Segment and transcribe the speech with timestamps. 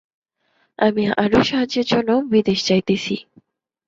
[0.79, 3.15] আমি আরও সাহায্যের জন্য বিদেশ যাইতেছি।